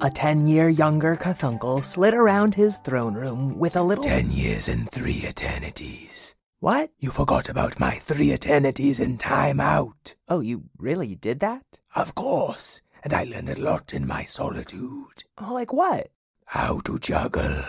A 0.00 0.10
ten 0.10 0.46
year 0.46 0.68
younger 0.68 1.16
Cthulhu 1.16 1.84
slid 1.84 2.14
around 2.14 2.54
his 2.54 2.78
throne 2.78 3.14
room 3.14 3.58
with 3.58 3.76
a 3.76 3.82
little. 3.82 4.04
Ten 4.04 4.30
years 4.30 4.68
and 4.68 4.88
three 4.90 5.22
eternities. 5.26 6.34
What? 6.60 6.90
You 6.98 7.10
forgot 7.10 7.48
about 7.48 7.80
my 7.80 7.92
three 7.92 8.32
eternities 8.32 9.00
in 9.00 9.18
time 9.18 9.60
out. 9.60 10.14
Oh, 10.28 10.40
you 10.40 10.64
really 10.78 11.14
did 11.14 11.40
that? 11.40 11.80
Of 11.94 12.14
course. 12.14 12.80
And 13.02 13.12
I 13.12 13.24
learned 13.24 13.48
a 13.50 13.60
lot 13.60 13.92
in 13.92 14.06
my 14.06 14.24
solitude. 14.24 15.24
Oh, 15.38 15.54
like 15.54 15.72
what? 15.72 16.08
How 16.46 16.80
to 16.80 16.98
juggle. 16.98 17.64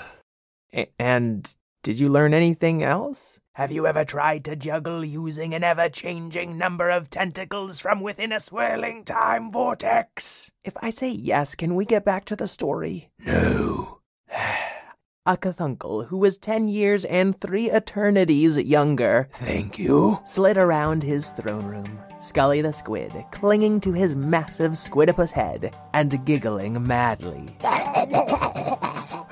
A- 0.74 0.92
and 1.00 1.56
did 1.82 2.00
you 2.00 2.10
learn 2.10 2.34
anything 2.34 2.84
else? 2.84 3.40
Have 3.56 3.72
you 3.72 3.86
ever 3.86 4.04
tried 4.04 4.44
to 4.46 4.56
juggle 4.56 5.06
using 5.06 5.54
an 5.54 5.64
ever 5.64 5.88
changing 5.88 6.58
number 6.58 6.90
of 6.90 7.12
tentacles 7.12 7.80
from 7.80 8.02
within 8.02 8.32
a 8.32 8.40
swirling 8.40 9.04
time 9.06 9.52
vortex? 9.52 10.52
If 10.64 10.74
I 10.82 10.90
say 10.90 11.12
yes, 11.12 11.54
can 11.54 11.76
we 11.76 11.86
get 11.86 12.04
back 12.04 12.26
to 12.26 12.36
the 12.36 12.48
story? 12.48 13.12
No. 13.24 14.00
A 15.28 15.38
Cthulhu 15.38 16.08
who 16.08 16.18
was 16.18 16.40
ten 16.40 16.68
years 16.68 17.06
and 17.06 17.40
three 17.40 17.70
eternities 17.70 18.58
younger 18.58 19.28
Thank 19.32 19.78
you. 19.78 20.18
slid 20.26 20.58
around 20.58 21.04
his 21.04 21.30
throne 21.30 21.66
room, 21.66 22.00
Scully 22.20 22.62
the 22.64 22.74
Squid 22.74 23.14
clinging 23.32 23.80
to 23.82 23.94
his 23.94 24.16
massive 24.16 24.72
squidopus 24.72 25.32
head 25.32 25.76
and 25.94 26.26
giggling 26.26 26.82
madly. 26.88 27.56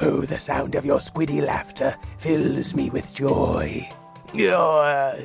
Oh, 0.03 0.21
the 0.21 0.39
sound 0.39 0.73
of 0.73 0.83
your 0.83 0.97
squiddy 0.97 1.45
laughter 1.45 1.95
fills 2.17 2.73
me 2.73 2.89
with 2.89 3.13
joy. 3.13 3.87
Your 4.33 4.55
uh, 4.57 5.17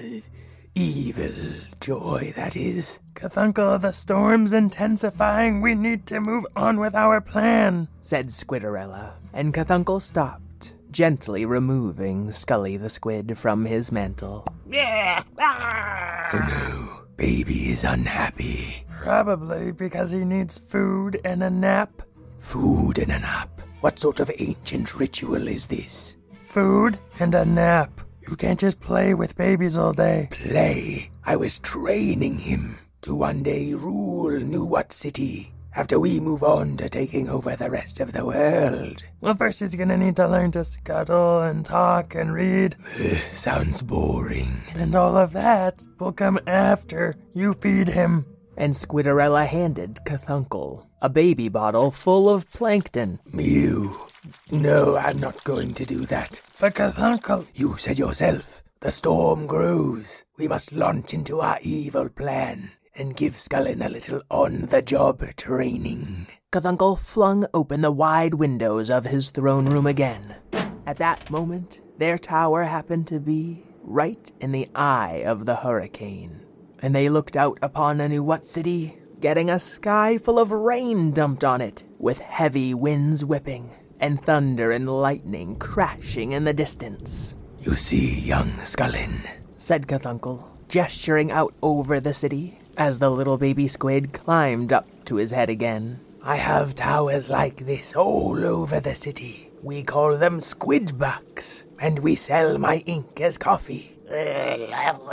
evil 0.74 1.32
joy, 1.80 2.32
that 2.34 2.56
is. 2.56 3.00
Cthulhu, 3.14 3.80
the 3.80 3.92
storm's 3.92 4.52
intensifying. 4.52 5.60
We 5.60 5.74
need 5.76 6.06
to 6.06 6.20
move 6.20 6.44
on 6.56 6.80
with 6.80 6.96
our 6.96 7.20
plan. 7.20 7.86
Said 8.00 8.28
Squidorella, 8.28 9.12
and 9.32 9.54
Cthulhu 9.54 10.00
stopped, 10.00 10.74
gently 10.90 11.44
removing 11.44 12.32
Scully 12.32 12.76
the 12.76 12.88
Squid 12.88 13.38
from 13.38 13.64
his 13.64 13.92
mantle. 13.92 14.44
Oh 14.72 15.22
no, 16.32 17.06
baby 17.16 17.70
is 17.70 17.84
unhappy. 17.84 18.84
Probably 18.90 19.70
because 19.70 20.10
he 20.10 20.24
needs 20.24 20.58
food 20.58 21.20
and 21.24 21.44
a 21.44 21.50
nap. 21.50 22.02
Food 22.38 22.98
and 22.98 23.12
a 23.12 23.20
nap. 23.20 23.62
What 23.82 24.00
sort 24.00 24.18
of 24.18 24.32
ancient 24.38 24.96
ritual 24.96 25.46
is 25.46 25.68
this? 25.68 26.16
Food 26.42 26.98
and 27.20 27.34
a 27.36 27.44
nap. 27.44 28.00
You 28.28 28.36
can't 28.36 28.58
just 28.58 28.80
play 28.80 29.14
with 29.14 29.36
babies 29.36 29.78
all 29.78 29.92
day. 29.92 30.28
Play. 30.30 31.10
I 31.24 31.36
was 31.36 31.58
training 31.58 32.38
him 32.38 32.78
to 33.02 33.14
one 33.14 33.42
day 33.42 33.72
rule 33.74 34.38
New 34.40 34.64
What 34.66 34.92
City 34.92 35.52
after 35.74 36.00
we 36.00 36.18
move 36.20 36.42
on 36.42 36.76
to 36.78 36.88
taking 36.88 37.28
over 37.28 37.54
the 37.54 37.70
rest 37.70 38.00
of 38.00 38.12
the 38.12 38.24
world. 38.24 39.04
Well, 39.20 39.34
first 39.34 39.60
he's 39.60 39.76
gonna 39.76 39.96
need 39.96 40.16
to 40.16 40.26
learn 40.26 40.50
to 40.52 40.64
scuttle 40.64 41.42
and 41.42 41.64
talk 41.64 42.14
and 42.14 42.32
read, 42.32 42.76
Ugh, 42.98 43.16
sounds 43.16 43.82
boring. 43.82 44.62
and 44.74 44.94
all 44.94 45.16
of 45.16 45.32
that 45.32 45.84
will 46.00 46.12
come 46.12 46.38
after 46.46 47.14
you 47.34 47.52
feed 47.52 47.88
him. 47.88 48.24
And 48.56 48.72
Squidorella 48.72 49.46
handed 49.46 49.98
Cthulhu 50.06 50.86
a 51.02 51.08
baby 51.08 51.48
bottle 51.48 51.90
full 51.90 52.28
of 52.28 52.50
plankton. 52.52 53.20
Mew. 53.32 53.96
No, 54.50 54.96
I'm 54.96 55.18
not 55.18 55.44
going 55.44 55.74
to 55.74 55.84
do 55.84 56.06
that. 56.06 56.40
But 56.60 56.74
Cthulhu, 56.74 57.46
You 57.54 57.76
said 57.76 57.98
yourself, 57.98 58.62
the 58.80 58.90
storm 58.90 59.46
grows. 59.46 60.24
We 60.38 60.48
must 60.48 60.72
launch 60.72 61.14
into 61.14 61.40
our 61.40 61.58
evil 61.62 62.08
plan 62.08 62.70
and 62.94 63.16
give 63.16 63.34
Scullin 63.36 63.84
a 63.84 63.88
little 63.88 64.22
on 64.30 64.62
the 64.66 64.82
job 64.82 65.22
training. 65.36 66.26
Cthulhu 66.52 66.98
flung 66.98 67.46
open 67.52 67.80
the 67.80 67.90
wide 67.92 68.34
windows 68.34 68.90
of 68.90 69.04
his 69.04 69.30
throne 69.30 69.66
room 69.66 69.86
again. 69.86 70.36
At 70.86 70.96
that 70.98 71.30
moment, 71.30 71.80
their 71.98 72.16
tower 72.16 72.64
happened 72.64 73.06
to 73.08 73.20
be 73.20 73.64
right 73.82 74.30
in 74.40 74.52
the 74.52 74.68
eye 74.74 75.22
of 75.26 75.46
the 75.46 75.56
hurricane. 75.56 76.40
And 76.82 76.94
they 76.94 77.08
looked 77.08 77.36
out 77.36 77.58
upon 77.62 78.00
a 78.00 78.08
new 78.08 78.22
what 78.22 78.44
city, 78.44 78.98
getting 79.20 79.50
a 79.50 79.58
sky 79.58 80.18
full 80.18 80.38
of 80.38 80.50
rain 80.50 81.10
dumped 81.10 81.44
on 81.44 81.60
it, 81.60 81.84
with 81.98 82.20
heavy 82.20 82.74
winds 82.74 83.24
whipping, 83.24 83.70
and 84.00 84.20
thunder 84.20 84.70
and 84.70 84.88
lightning 84.88 85.56
crashing 85.56 86.32
in 86.32 86.44
the 86.44 86.52
distance. 86.52 87.36
You 87.60 87.72
see, 87.72 88.20
young 88.20 88.50
Scullin, 88.62 89.26
said 89.56 89.86
Cthulhu, 89.86 90.44
gesturing 90.68 91.30
out 91.30 91.54
over 91.62 92.00
the 92.00 92.14
city 92.14 92.58
as 92.76 92.98
the 92.98 93.10
little 93.10 93.38
baby 93.38 93.68
squid 93.68 94.12
climbed 94.12 94.72
up 94.72 94.86
to 95.06 95.16
his 95.16 95.30
head 95.30 95.50
again. 95.50 96.00
I 96.22 96.36
have 96.36 96.74
towers 96.74 97.28
like 97.28 97.56
this 97.56 97.94
all 97.94 98.44
over 98.44 98.80
the 98.80 98.94
city. 98.94 99.50
We 99.62 99.82
call 99.82 100.16
them 100.16 100.40
squid 100.40 100.98
bucks, 100.98 101.66
and 101.80 102.00
we 102.00 102.14
sell 102.14 102.58
my 102.58 102.82
ink 102.86 103.20
as 103.20 103.38
coffee. 103.38 103.98
I'll 104.10 105.06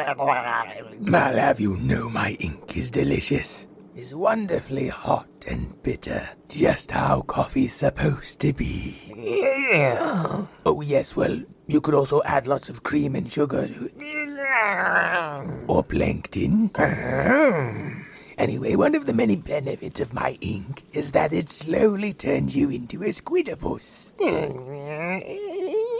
have 1.37 1.59
you 1.59 1.77
know 1.77 2.09
my 2.09 2.37
ink 2.39 2.77
is 2.77 2.91
delicious. 2.91 3.67
Is 3.95 4.15
wonderfully 4.15 4.87
hot 4.87 5.27
and 5.47 5.81
bitter, 5.83 6.27
just 6.49 6.89
how 6.89 7.21
coffee's 7.21 7.73
supposed 7.73 8.39
to 8.41 8.51
be. 8.51 9.13
Yeah. 9.15 10.47
Oh, 10.65 10.81
yes, 10.81 11.15
well, 11.15 11.39
you 11.67 11.79
could 11.79 11.93
also 11.93 12.23
add 12.23 12.47
lots 12.47 12.69
of 12.69 12.81
cream 12.81 13.13
and 13.15 13.31
sugar 13.31 13.67
to 13.67 13.89
it. 13.91 13.93
Or 15.67 15.83
plankton. 15.83 16.71
Uh-huh. 16.73 17.99
Anyway, 18.39 18.75
one 18.75 18.95
of 18.95 19.05
the 19.05 19.13
many 19.13 19.35
benefits 19.35 19.99
of 20.01 20.11
my 20.11 20.39
ink 20.41 20.81
is 20.91 21.11
that 21.11 21.31
it 21.31 21.47
slowly 21.47 22.13
turns 22.13 22.55
you 22.55 22.71
into 22.71 23.03
a 23.03 23.09
squidopus. 23.09 24.11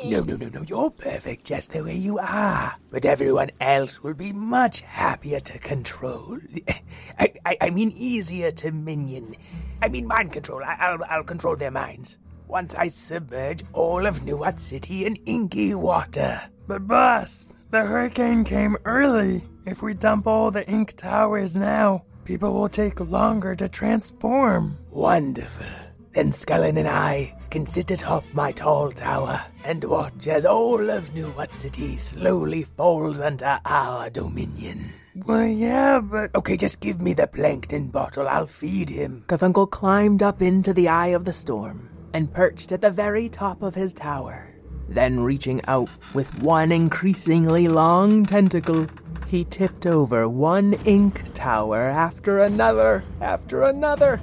No, 0.06 0.22
no, 0.22 0.36
no, 0.36 0.50
no, 0.50 0.64
you're 0.68 0.92
perfect 0.92 1.46
just 1.46 1.72
the 1.72 1.84
way 1.84 1.96
you 1.96 2.20
are. 2.20 2.76
But 2.92 3.06
everyone 3.06 3.52
else 3.62 4.04
will 4.04 4.14
be 4.14 4.34
much 4.34 4.82
happier 4.82 5.40
to 5.40 5.60
control. 5.60 6.40
I, 7.20 7.34
I, 7.46 7.58
I 7.62 7.70
mean, 7.70 7.92
easier 7.92 8.52
to 8.52 8.72
minion. 8.72 9.36
I 9.82 9.88
mean, 9.88 10.08
mind 10.08 10.34
control. 10.34 10.62
I, 10.64 10.76
I'll, 10.80 11.00
I'll 11.10 11.24
control 11.24 11.56
their 11.56 11.72
minds. 11.72 12.20
Once 12.48 12.76
I 12.76 12.88
submerge 12.88 13.64
all 13.72 14.06
of 14.06 14.24
New 14.24 14.38
What 14.38 14.60
City 14.60 15.06
in 15.06 15.16
inky 15.26 15.74
water. 15.74 16.42
But, 16.68 16.88
boss, 16.88 17.54
the 17.72 17.86
hurricane 17.86 18.44
came 18.44 18.78
early. 18.86 19.44
If 19.66 19.82
we 19.82 19.94
dump 19.94 20.28
all 20.28 20.52
the 20.52 20.68
ink 20.70 20.98
towers 20.98 21.56
now, 21.56 22.04
people 22.26 22.54
will 22.54 22.70
take 22.70 23.00
longer 23.00 23.56
to 23.56 23.70
transform. 23.70 24.78
Wonderful. 24.92 25.83
Then 26.14 26.32
Scullin 26.32 26.78
and 26.78 26.88
I 26.88 27.36
can 27.50 27.66
sit 27.66 27.90
atop 27.90 28.24
my 28.34 28.52
tall 28.52 28.92
tower 28.92 29.42
and 29.66 29.84
watch 29.84 30.28
as 30.28 30.46
all 30.46 30.92
of 30.92 31.14
New 31.16 31.32
What 31.32 31.56
City 31.56 31.96
slowly 31.98 32.64
falls 32.64 33.20
under 33.20 33.60
our 33.66 34.12
dominion. 34.12 34.94
Well, 35.26 35.48
yeah, 35.48 36.00
but. 36.00 36.36
Okay, 36.36 36.56
just 36.56 36.80
give 36.82 37.02
me 37.02 37.14
the 37.14 37.26
plankton 37.26 37.88
bottle. 37.88 38.28
I'll 38.28 38.46
feed 38.46 38.92
him. 38.92 39.24
Cthulhu 39.28 39.70
climbed 39.72 40.22
up 40.22 40.40
into 40.40 40.72
the 40.72 40.88
eye 40.88 41.08
of 41.08 41.26
the 41.26 41.34
storm 41.34 41.90
and 42.14 42.32
perched 42.32 42.72
at 42.72 42.82
the 42.82 42.92
very 42.92 43.28
top 43.28 43.64
of 43.64 43.74
his 43.74 43.94
tower. 43.94 44.54
Then, 44.88 45.20
reaching 45.22 45.62
out 45.68 45.90
with 46.14 46.34
one 46.42 46.72
increasingly 46.72 47.68
long 47.68 48.26
tentacle, 48.26 48.88
he 49.26 49.46
tipped 49.46 49.88
over 49.88 50.30
one 50.30 50.74
ink 50.86 51.34
tower 51.34 51.86
after 51.86 52.40
another 52.40 53.04
after 53.20 53.64
another 53.64 54.20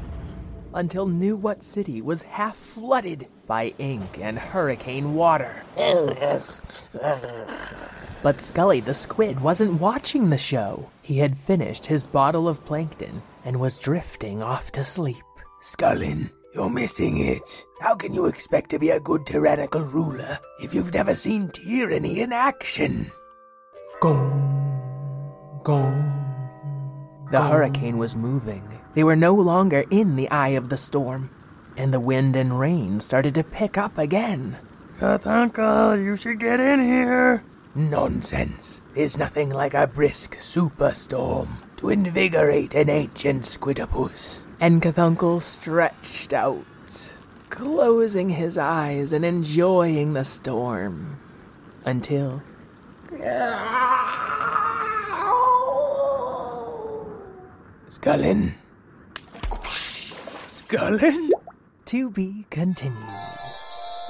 until 0.75 1.07
New 1.07 1.37
What 1.37 1.63
City 1.63 2.01
was 2.03 2.23
half 2.23 2.57
flooded 2.57 3.27
by 3.47 3.75
ink 3.79 4.19
and 4.21 4.39
hurricane 4.39 5.15
water. 5.15 5.65
but 8.23 8.41
Scully 8.41 8.81
the 8.81 8.95
squid 8.95 9.41
wasn't 9.41 9.81
watching 9.81 10.31
the 10.31 10.39
show. 10.39 10.91
He 11.03 11.19
had 11.19 11.37
finished 11.37 11.87
his 11.87 12.07
bottle 12.07 12.49
of 12.49 12.65
plankton 12.65 13.23
and 13.45 13.59
was 13.59 13.79
drifting 13.79 14.43
off 14.43 14.71
to 14.73 14.85
sleep. 14.85 15.17
Scullin, 15.61 16.31
you're 16.55 16.71
missing 16.71 17.19
it. 17.19 17.65
How 17.81 17.95
can 17.97 18.15
you 18.15 18.27
expect 18.27 18.71
to 18.71 18.79
be 18.79 18.91
a 18.91 19.01
good 19.01 19.27
tyrannical 19.27 19.83
ruler 19.83 20.39
if 20.59 20.75
you've 20.75 20.95
never 20.95 21.15
seen 21.15 21.49
tyranny 21.49 22.21
in 22.21 22.33
action? 22.33 23.11
Gong, 24.01 25.61
gong. 25.63 26.07
The 27.31 27.43
hurricane 27.43 27.99
was 27.99 28.17
moving. 28.17 28.80
They 28.95 29.05
were 29.05 29.17
no 29.17 29.35
longer 29.35 29.85
in 29.91 30.17
the 30.17 30.31
eye 30.31 30.49
of 30.59 30.69
the 30.69 30.77
storm, 30.77 31.31
and 31.77 31.95
the 31.95 32.01
wind 32.01 32.35
and 32.35 32.59
rain 32.59 33.01
started 33.01 33.35
to 33.37 33.45
pick 33.45 33.79
up 33.79 33.97
again. 33.99 34.57
Cthulhu, 34.99 36.05
you 36.05 36.17
should 36.17 36.41
get 36.41 36.61
in 36.61 36.85
here. 36.85 37.43
Nonsense. 37.75 38.83
There's 38.95 39.17
nothing 39.17 39.51
like 39.51 39.75
a 39.75 39.87
brisk 39.87 40.37
superstorm 40.37 41.49
to 41.77 41.89
invigorate 41.89 42.75
an 42.75 42.91
ancient 42.91 43.45
squidopus. 43.45 44.45
And 44.61 44.83
Cthulhu 44.83 45.41
stretched 45.41 46.33
out, 46.33 46.65
closing 47.49 48.31
his 48.31 48.59
eyes 48.59 49.13
and 49.13 49.25
enjoying 49.25 50.15
the 50.15 50.25
storm. 50.25 51.19
Until. 51.85 52.43
Scullin. 57.89 58.53
To 61.87 62.11
be 62.11 62.47
continued. 62.49 63.40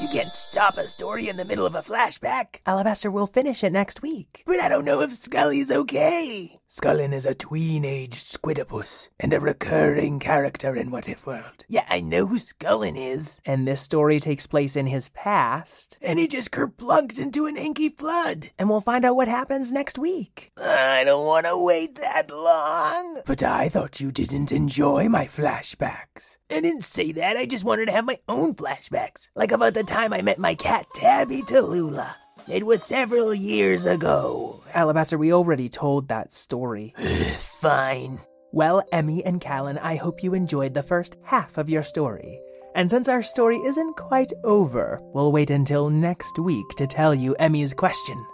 You 0.00 0.08
can't 0.08 0.32
stop 0.32 0.78
a 0.78 0.86
story 0.86 1.28
in 1.28 1.36
the 1.36 1.44
middle 1.44 1.66
of 1.66 1.74
a 1.74 1.82
flashback. 1.82 2.60
Alabaster 2.64 3.10
will 3.10 3.26
finish 3.26 3.62
it 3.62 3.70
next 3.70 4.00
week. 4.00 4.42
But 4.46 4.58
I 4.58 4.70
don't 4.70 4.86
know 4.86 5.02
if 5.02 5.14
Scully's 5.14 5.70
okay. 5.70 6.56
Scullin 6.70 7.12
is 7.12 7.26
a 7.26 7.34
tween-aged 7.34 8.14
squidopus 8.14 9.10
and 9.18 9.34
a 9.34 9.40
recurring 9.40 10.18
character 10.20 10.74
in 10.74 10.90
What 10.90 11.08
If 11.08 11.26
World. 11.26 11.66
Yeah, 11.68 11.84
I 11.88 12.00
know 12.00 12.28
who 12.28 12.36
Scullin 12.36 12.96
is. 12.96 13.42
And 13.44 13.66
this 13.66 13.80
story 13.82 14.20
takes 14.20 14.46
place 14.46 14.76
in 14.76 14.86
his 14.86 15.08
past. 15.10 15.98
And 16.00 16.18
he 16.18 16.28
just 16.28 16.50
kerplunked 16.52 17.18
into 17.18 17.46
an 17.46 17.56
inky 17.56 17.90
flood. 17.90 18.50
And 18.58 18.70
we'll 18.70 18.80
find 18.80 19.04
out 19.04 19.16
what 19.16 19.28
happens 19.28 19.72
next 19.72 19.98
week. 19.98 20.52
I 20.56 21.02
don't 21.04 21.26
want 21.26 21.44
to 21.46 21.62
wait 21.62 21.96
that 21.96 22.30
long. 22.30 23.22
But 23.26 23.42
I 23.42 23.68
thought 23.68 24.00
you 24.00 24.12
didn't 24.12 24.52
enjoy 24.52 25.08
my 25.08 25.24
flashbacks. 25.24 26.38
I 26.50 26.60
didn't 26.60 26.84
say 26.84 27.12
that. 27.12 27.36
I 27.36 27.46
just 27.46 27.64
wanted 27.64 27.86
to 27.86 27.92
have 27.92 28.06
my 28.06 28.18
own 28.28 28.54
flashbacks. 28.54 29.28
Like 29.34 29.50
about 29.50 29.74
the 29.74 29.82
time 29.90 30.12
I 30.12 30.22
met 30.22 30.38
my 30.38 30.54
cat 30.54 30.86
Tabby 30.94 31.42
Tallulah. 31.42 32.14
It 32.48 32.64
was 32.64 32.84
several 32.84 33.34
years 33.34 33.86
ago. 33.86 34.62
Alabaster, 34.72 35.18
we 35.18 35.32
already 35.32 35.68
told 35.68 36.06
that 36.08 36.32
story. 36.32 36.94
Fine. 37.36 38.20
Well, 38.52 38.82
Emmy 38.92 39.24
and 39.24 39.40
Callan, 39.40 39.78
I 39.78 39.96
hope 39.96 40.22
you 40.22 40.32
enjoyed 40.32 40.74
the 40.74 40.84
first 40.84 41.16
half 41.24 41.58
of 41.58 41.68
your 41.68 41.82
story. 41.82 42.40
And 42.76 42.88
since 42.88 43.08
our 43.08 43.22
story 43.22 43.56
isn't 43.56 43.96
quite 43.96 44.32
over, 44.44 45.00
we'll 45.12 45.32
wait 45.32 45.50
until 45.50 45.90
next 45.90 46.38
week 46.38 46.68
to 46.76 46.86
tell 46.86 47.12
you 47.12 47.34
Emmy's 47.40 47.74
question. 47.74 48.24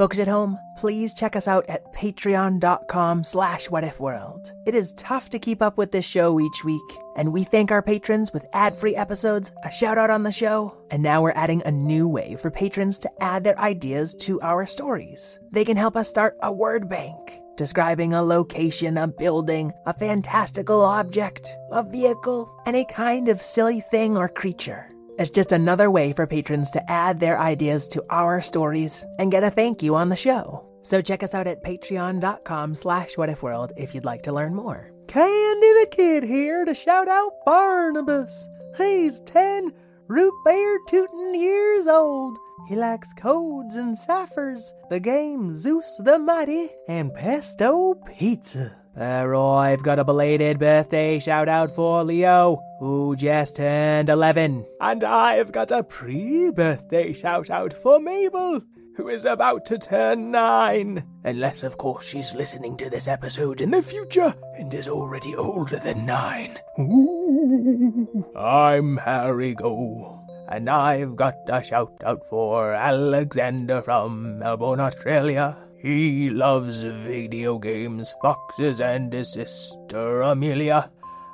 Folks 0.00 0.18
at 0.18 0.28
home, 0.28 0.58
please 0.78 1.12
check 1.12 1.36
us 1.36 1.46
out 1.46 1.66
at 1.68 1.92
patreon.com 1.92 3.22
slash 3.22 3.68
whatifworld. 3.68 4.50
It 4.66 4.74
is 4.74 4.94
tough 4.94 5.28
to 5.28 5.38
keep 5.38 5.60
up 5.60 5.76
with 5.76 5.92
this 5.92 6.08
show 6.08 6.40
each 6.40 6.64
week, 6.64 6.90
and 7.18 7.34
we 7.34 7.44
thank 7.44 7.70
our 7.70 7.82
patrons 7.82 8.32
with 8.32 8.46
ad-free 8.54 8.96
episodes, 8.96 9.52
a 9.62 9.70
shout 9.70 9.98
out 9.98 10.08
on 10.08 10.22
the 10.22 10.32
show, 10.32 10.74
and 10.90 11.02
now 11.02 11.20
we're 11.20 11.32
adding 11.32 11.62
a 11.66 11.70
new 11.70 12.08
way 12.08 12.34
for 12.36 12.50
patrons 12.50 12.98
to 13.00 13.10
add 13.22 13.44
their 13.44 13.58
ideas 13.58 14.14
to 14.20 14.40
our 14.40 14.64
stories. 14.64 15.38
They 15.50 15.66
can 15.66 15.76
help 15.76 15.96
us 15.96 16.08
start 16.08 16.38
a 16.40 16.50
word 16.50 16.88
bank 16.88 17.38
describing 17.58 18.14
a 18.14 18.22
location, 18.22 18.96
a 18.96 19.06
building, 19.06 19.70
a 19.84 19.92
fantastical 19.92 20.80
object, 20.80 21.46
a 21.72 21.82
vehicle, 21.82 22.50
and 22.64 22.74
a 22.74 22.86
kind 22.86 23.28
of 23.28 23.42
silly 23.42 23.82
thing 23.82 24.16
or 24.16 24.30
creature. 24.30 24.89
It's 25.20 25.30
just 25.30 25.52
another 25.52 25.90
way 25.90 26.14
for 26.14 26.26
patrons 26.26 26.70
to 26.70 26.90
add 26.90 27.20
their 27.20 27.38
ideas 27.38 27.86
to 27.88 28.02
our 28.08 28.40
stories 28.40 29.04
and 29.18 29.30
get 29.30 29.44
a 29.44 29.50
thank 29.50 29.82
you 29.82 29.94
on 29.94 30.08
the 30.08 30.16
show. 30.16 30.66
So 30.80 31.02
check 31.02 31.22
us 31.22 31.34
out 31.34 31.46
at 31.46 31.62
patreon.com 31.62 32.72
slash 32.72 33.16
whatifworld 33.16 33.72
if 33.76 33.94
you'd 33.94 34.06
like 34.06 34.22
to 34.22 34.32
learn 34.32 34.54
more. 34.54 34.90
Candy 35.08 35.72
the 35.74 35.88
Kid 35.90 36.22
here 36.22 36.64
to 36.64 36.72
shout 36.72 37.06
out 37.06 37.32
Barnabas. 37.44 38.48
He's 38.78 39.20
10 39.20 39.74
root 40.08 40.32
beer 40.46 40.78
tootin' 40.88 41.34
years 41.34 41.86
old. 41.86 42.38
He 42.66 42.76
likes 42.76 43.12
codes 43.12 43.76
and 43.76 43.98
ciphers, 43.98 44.72
the 44.88 45.00
game 45.00 45.52
Zeus 45.52 46.00
the 46.02 46.18
Mighty, 46.18 46.70
and 46.88 47.12
pesto 47.12 47.92
pizza. 48.06 48.79
I've 48.96 49.82
got 49.82 49.98
a 49.98 50.04
belated 50.04 50.58
birthday 50.58 51.18
shout 51.18 51.48
out 51.48 51.70
for 51.70 52.02
Leo, 52.02 52.58
who 52.80 53.14
just 53.16 53.56
turned 53.56 54.08
11. 54.08 54.66
And 54.80 55.04
I've 55.04 55.52
got 55.52 55.70
a 55.70 55.84
pre 55.84 56.50
birthday 56.50 57.12
shout 57.12 57.50
out 57.50 57.72
for 57.72 58.00
Mabel, 58.00 58.62
who 58.96 59.08
is 59.08 59.24
about 59.24 59.64
to 59.66 59.78
turn 59.78 60.30
9. 60.32 61.04
Unless, 61.24 61.62
of 61.62 61.78
course, 61.78 62.08
she's 62.08 62.34
listening 62.34 62.76
to 62.78 62.90
this 62.90 63.06
episode 63.06 63.60
in 63.60 63.70
the 63.70 63.82
future 63.82 64.34
and 64.56 64.72
is 64.74 64.88
already 64.88 65.34
older 65.36 65.78
than 65.78 66.04
9. 66.04 66.58
Ooh, 66.80 68.26
I'm 68.36 68.96
Harry 68.98 69.54
Go. 69.54 70.16
And 70.48 70.68
I've 70.68 71.14
got 71.14 71.36
a 71.48 71.62
shout 71.62 72.02
out 72.04 72.26
for 72.26 72.74
Alexander 72.74 73.82
from 73.82 74.40
Melbourne, 74.40 74.80
Australia. 74.80 75.56
He 75.80 76.28
loves 76.28 76.82
video 76.82 77.58
games, 77.58 78.14
foxes, 78.20 78.82
and 78.82 79.10
his 79.10 79.32
sister 79.32 80.20
Amelia. 80.20 80.90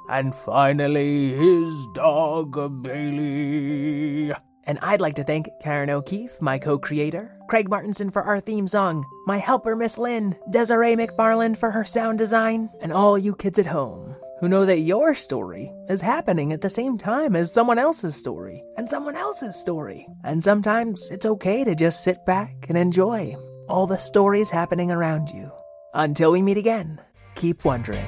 And 0.09 0.33
finally, 0.33 1.35
his 1.35 1.89
dog 1.95 2.83
Bailey. 2.83 4.33
And 4.63 4.79
I'd 4.83 5.01
like 5.01 5.17
to 5.17 5.25
thank 5.25 5.49
Karen 5.61 5.91
O'Keefe, 5.91 6.41
my 6.41 6.61
co 6.61 6.79
creator, 6.79 7.37
Craig 7.49 7.69
Martinson 7.69 8.09
for 8.11 8.23
our 8.23 8.39
theme 8.39 8.69
song, 8.69 9.05
my 9.27 9.39
helper, 9.39 9.75
Miss 9.75 9.99
Lynn, 9.99 10.37
Desiree 10.53 10.95
McFarland 10.95 11.57
for 11.57 11.73
her 11.73 11.85
sound 11.85 12.19
design, 12.19 12.71
and 12.81 12.93
all 12.93 13.19
you 13.19 13.35
kids 13.35 13.59
at 13.59 13.67
home 13.67 14.15
who 14.39 14.49
know 14.49 14.67
that 14.67 14.81
your 14.81 15.15
story 15.15 15.73
is 15.89 16.03
happening 16.03 16.53
at 16.53 16.61
the 16.61 16.71
same 16.71 16.99
time 16.99 17.35
as 17.35 17.53
someone 17.53 17.79
else's 17.79 18.15
story 18.15 18.63
and 18.77 18.89
someone 18.89 19.17
else's 19.17 19.57
story. 19.57 20.07
And 20.25 20.45
sometimes 20.45 21.11
it's 21.11 21.27
okay 21.27 21.65
to 21.65 21.75
just 21.75 22.05
sit 22.05 22.25
back 22.27 22.67
and 22.69 22.77
enjoy 22.77 23.35
all 23.69 23.87
the 23.87 23.97
stories 23.97 24.51
happening 24.51 24.91
around 24.91 25.31
you. 25.31 25.51
Until 25.95 26.33
we 26.33 26.43
meet 26.43 26.57
again, 26.57 27.01
keep 27.35 27.65
wondering 27.65 28.07